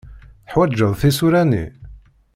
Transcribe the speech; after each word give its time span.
Teḥwajeḍ 0.45 0.91
tisura-nni? 0.99 1.65